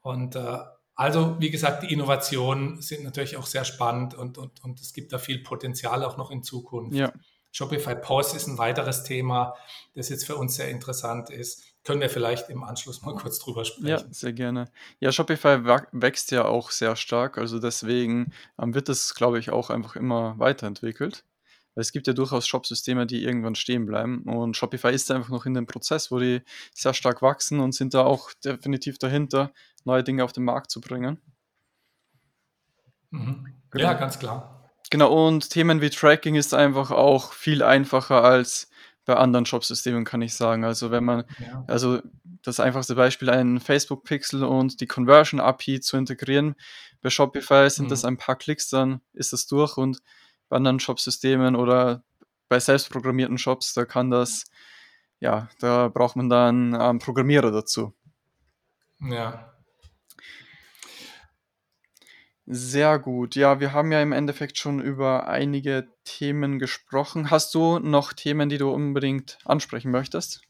[0.00, 0.58] Und äh,
[0.94, 5.12] also, wie gesagt, die Innovationen sind natürlich auch sehr spannend und, und, und es gibt
[5.12, 6.94] da viel Potenzial auch noch in Zukunft.
[6.94, 7.12] Ja.
[7.52, 9.54] Shopify POS ist ein weiteres Thema,
[9.94, 13.64] das jetzt für uns sehr interessant ist können wir vielleicht im Anschluss mal kurz drüber
[13.64, 13.86] sprechen.
[13.86, 14.70] Ja, sehr gerne.
[14.98, 19.70] Ja, Shopify wächst ja auch sehr stark, also deswegen ähm, wird es, glaube ich, auch
[19.70, 21.24] einfach immer weiterentwickelt.
[21.74, 25.46] Weil es gibt ja durchaus Shopsysteme, die irgendwann stehen bleiben und Shopify ist einfach noch
[25.46, 26.42] in dem Prozess, wo die
[26.74, 29.52] sehr stark wachsen und sind da auch definitiv dahinter,
[29.84, 31.20] neue Dinge auf den Markt zu bringen.
[33.10, 33.54] Mhm.
[33.70, 33.84] Genau.
[33.84, 34.72] Ja, ganz klar.
[34.90, 38.69] Genau, und Themen wie Tracking ist einfach auch viel einfacher als
[39.04, 40.64] bei anderen Shop-Systemen, kann ich sagen.
[40.64, 41.64] Also wenn man, ja.
[41.66, 42.00] also
[42.42, 46.54] das einfachste Beispiel, ein Facebook-Pixel und die Conversion-API zu integrieren.
[47.02, 47.90] Bei Shopify sind mhm.
[47.90, 50.00] das ein paar Klicks, dann ist das durch und
[50.48, 52.02] bei anderen Shop-Systemen oder
[52.48, 54.44] bei selbstprogrammierten Shops, da kann das,
[55.20, 57.94] ja, da braucht man dann einen Programmierer dazu.
[59.00, 59.49] Ja,
[62.52, 63.36] sehr gut.
[63.36, 67.30] Ja, wir haben ja im Endeffekt schon über einige Themen gesprochen.
[67.30, 70.42] Hast du noch Themen, die du unbedingt ansprechen möchtest?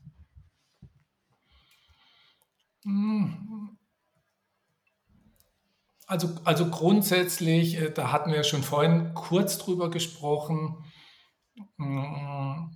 [6.07, 10.83] Also, also grundsätzlich, äh, da hatten wir schon vorhin kurz drüber gesprochen,
[11.77, 12.71] mm,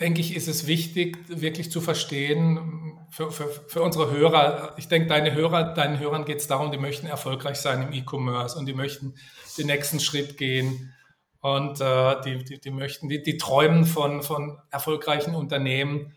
[0.00, 5.08] denke ich, ist es wichtig, wirklich zu verstehen, für, für, für unsere Hörer, ich denke,
[5.08, 8.74] deine Hörer, deinen Hörern geht es darum, die möchten erfolgreich sein im E-Commerce und die
[8.74, 9.14] möchten
[9.56, 10.94] den nächsten Schritt gehen
[11.40, 16.16] und äh, die, die, die, möchten, die, die träumen von, von erfolgreichen Unternehmen.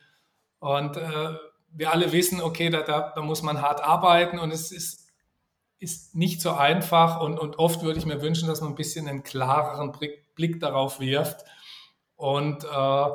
[0.60, 1.36] Und äh,
[1.72, 5.10] wir alle wissen, okay, da, da, da muss man hart arbeiten und es ist,
[5.80, 9.08] ist nicht so einfach und, und oft würde ich mir wünschen, dass man ein bisschen
[9.08, 11.46] einen klareren Blick, Blick darauf wirft
[12.16, 13.08] und äh,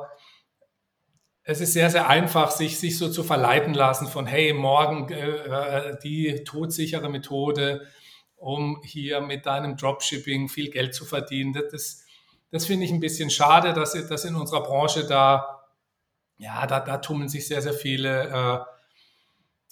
[1.49, 5.97] es ist sehr, sehr einfach, sich, sich so zu verleiten lassen von, hey, morgen äh,
[6.03, 7.87] die todsichere Methode,
[8.35, 11.53] um hier mit deinem Dropshipping viel Geld zu verdienen.
[11.53, 12.05] Das,
[12.51, 15.63] das finde ich ein bisschen schade, dass, dass in unserer Branche da,
[16.37, 18.59] ja, da, da tummeln sich sehr, sehr viele, äh,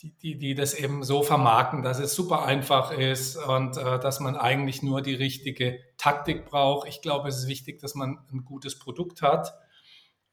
[0.00, 4.20] die, die, die das eben so vermarkten, dass es super einfach ist und äh, dass
[4.20, 6.86] man eigentlich nur die richtige Taktik braucht.
[6.86, 9.54] Ich glaube, es ist wichtig, dass man ein gutes Produkt hat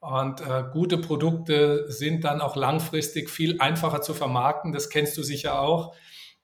[0.02, 4.74] und äh, gute Produkte sind dann auch langfristig viel einfacher zu vermarkten.
[4.74, 5.94] Das kennst du sicher auch.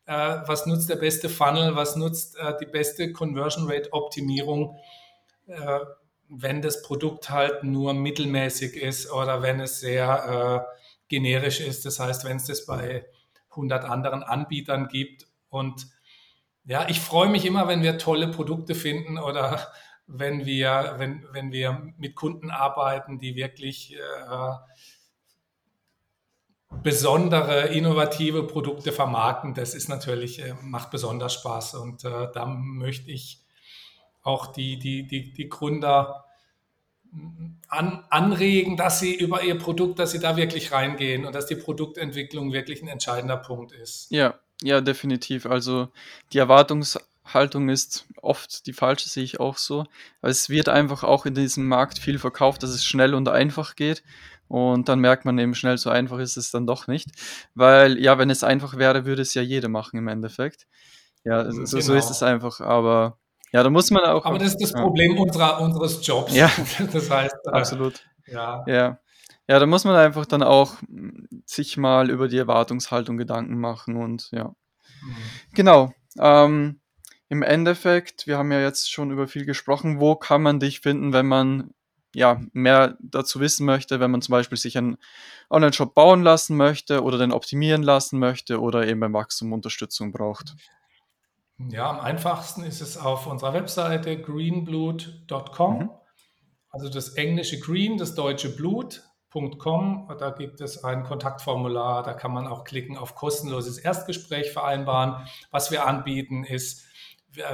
[0.05, 0.13] Äh,
[0.45, 1.75] was nutzt der beste Funnel?
[1.75, 4.77] Was nutzt äh, die beste Conversion Rate Optimierung?
[5.47, 5.79] Äh,
[6.29, 11.83] wenn das Produkt halt nur mittelmäßig ist oder wenn es sehr äh, generisch ist.
[11.83, 13.07] Das heißt, wenn es das bei
[13.51, 15.25] 100 anderen Anbietern gibt.
[15.49, 15.87] Und
[16.65, 19.71] ja, ich freue mich immer, wenn wir tolle Produkte finden oder
[20.07, 24.53] wenn wir, wenn, wenn wir mit Kunden arbeiten, die wirklich äh,
[26.83, 29.53] besondere, innovative Produkte vermarkten.
[29.53, 31.75] Das ist natürlich, äh, macht besonders Spaß.
[31.75, 33.43] Und äh, da möchte ich
[34.23, 36.25] auch die, die, die, die Gründer
[37.69, 41.55] an, anregen, dass sie über ihr Produkt, dass sie da wirklich reingehen und dass die
[41.55, 44.11] Produktentwicklung wirklich ein entscheidender Punkt ist.
[44.11, 45.45] Ja, ja, definitiv.
[45.45, 45.89] Also
[46.33, 46.99] die Erwartungs
[47.33, 49.85] Haltung ist oft die falsche, sehe ich auch so.
[50.21, 54.03] Es wird einfach auch in diesem Markt viel verkauft, dass es schnell und einfach geht.
[54.47, 57.09] Und dann merkt man eben schnell, so einfach ist es dann doch nicht.
[57.53, 60.67] Weil, ja, wenn es einfach wäre, würde es ja jeder machen im Endeffekt.
[61.23, 61.65] Ja, so, genau.
[61.65, 62.61] so ist es einfach.
[62.61, 63.17] Aber
[63.51, 64.25] ja, da muss man auch.
[64.25, 66.33] Aber das ist das Problem unserer, unseres Jobs.
[66.33, 66.49] Ja,
[66.91, 68.05] das heißt, äh, absolut.
[68.25, 68.63] Ja.
[68.67, 68.99] ja.
[69.49, 73.95] Ja, da muss man einfach dann auch hm, sich mal über die Erwartungshaltung Gedanken machen
[73.95, 74.49] und ja.
[75.01, 75.15] Mhm.
[75.53, 75.93] Genau.
[76.19, 76.81] Ähm,
[77.29, 81.13] Im Endeffekt, wir haben ja jetzt schon über viel gesprochen, wo kann man dich finden,
[81.13, 81.73] wenn man
[82.17, 84.97] ja, mehr dazu wissen möchte, wenn man zum Beispiel sich einen
[85.49, 90.55] Online-Shop bauen lassen möchte oder den optimieren lassen möchte oder eben beim Wachstum Unterstützung braucht?
[91.59, 95.77] Ja, am einfachsten ist es auf unserer Webseite greenblood.com.
[95.77, 95.89] Mhm.
[96.69, 100.11] Also das englische Green, das deutsche Blut.com.
[100.19, 105.27] Da gibt es ein Kontaktformular, da kann man auch klicken auf kostenloses Erstgespräch vereinbaren.
[105.51, 106.86] Was wir anbieten ist,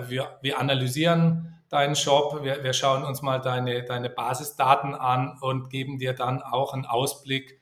[0.09, 5.69] wir, wir, analysieren deinen Shop, wir, wir schauen uns mal deine, deine Basisdaten an und
[5.69, 7.59] geben dir dann auch einen Ausblick,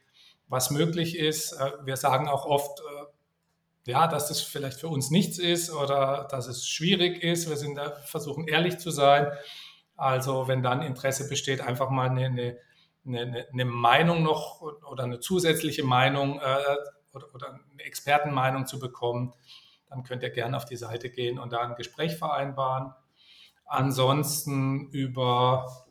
[0.48, 1.54] was möglich ist.
[1.54, 6.28] Äh, wir sagen auch oft, äh, ja, dass das vielleicht für uns nichts ist oder
[6.30, 7.50] dass es schwierig ist.
[7.50, 9.32] Wir sind da, versuchen ehrlich zu sein.
[9.96, 12.58] Also wenn dann Interesse besteht, einfach mal eine, eine,
[13.06, 16.58] eine, eine Meinung noch oder eine zusätzliche Meinung äh,
[17.14, 19.34] oder, oder eine Expertenmeinung zu bekommen,
[19.92, 22.94] dann könnt ihr gerne auf die Seite gehen und da ein Gespräch vereinbaren.
[23.66, 25.86] Ansonsten über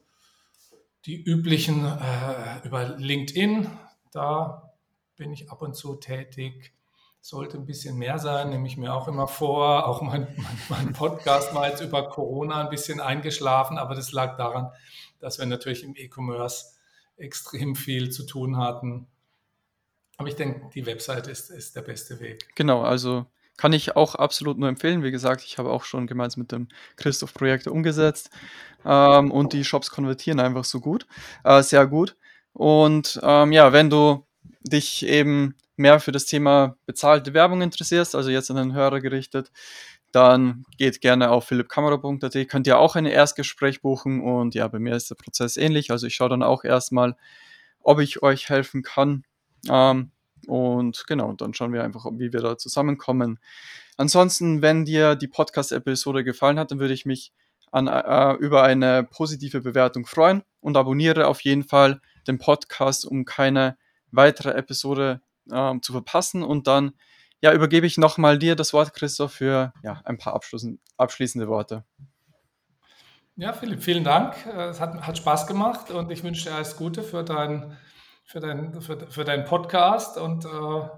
[1.05, 3.71] die üblichen, äh, über LinkedIn,
[4.11, 4.73] da
[5.17, 6.73] bin ich ab und zu tätig.
[7.21, 9.87] Sollte ein bisschen mehr sein, nehme ich mir auch immer vor.
[9.87, 14.39] Auch mein, mein, mein Podcast war jetzt über Corona ein bisschen eingeschlafen, aber das lag
[14.39, 14.73] daran,
[15.19, 16.79] dass wir natürlich im E-Commerce
[17.19, 19.07] extrem viel zu tun hatten.
[20.17, 22.49] Aber ich denke, die Website ist, ist der beste Weg.
[22.55, 23.27] Genau, also
[23.61, 25.03] kann ich auch absolut nur empfehlen.
[25.03, 28.31] Wie gesagt, ich habe auch schon gemeinsam mit dem Christoph Projekte umgesetzt
[28.87, 31.07] ähm, und die Shops konvertieren einfach so gut,
[31.45, 32.17] äh, sehr gut.
[32.55, 34.27] Und ähm, ja, wenn du
[34.63, 39.53] dich eben mehr für das Thema bezahlte Werbung interessierst, also jetzt an den Hörer gerichtet,
[40.11, 44.97] dann geht gerne auf philippkamera.at, könnt ihr auch ein Erstgespräch buchen und ja, bei mir
[44.97, 45.91] ist der Prozess ähnlich.
[45.91, 47.15] Also ich schaue dann auch erstmal,
[47.83, 49.25] ob ich euch helfen kann.
[49.69, 50.13] Ähm,
[50.51, 53.39] und genau, dann schauen wir einfach, wie wir da zusammenkommen.
[53.97, 57.33] Ansonsten, wenn dir die Podcast-Episode gefallen hat, dann würde ich mich
[57.71, 63.25] an, äh, über eine positive Bewertung freuen und abonniere auf jeden Fall den Podcast, um
[63.25, 63.79] keine
[64.11, 65.21] weitere Episode
[65.53, 66.43] äh, zu verpassen.
[66.43, 66.95] Und dann
[67.41, 70.35] ja, übergebe ich nochmal dir das Wort, Christoph, für ja, ein paar
[70.97, 71.85] abschließende Worte.
[73.37, 74.35] Ja, Philipp, vielen Dank.
[74.47, 77.77] Es hat, hat Spaß gemacht und ich wünsche dir alles Gute für dein
[78.31, 80.89] für, dein, für, für deinen Podcast und äh,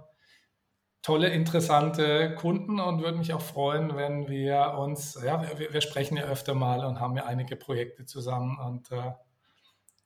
[1.01, 6.19] tolle, interessante Kunden und würde mich auch freuen, wenn wir uns, ja, wir, wir, sprechen
[6.19, 9.13] ja öfter mal und haben ja einige Projekte zusammen und äh,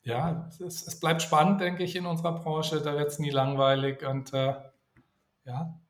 [0.02, 4.06] ja, es, es, bleibt spannend, denke ich, in unserer Branche, da wird es nie langweilig
[4.06, 4.54] und äh,
[5.46, 5.80] ja,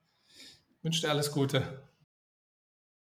[0.81, 1.86] wünsche dir alles Gute.